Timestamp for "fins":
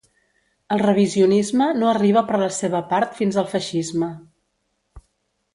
3.21-3.39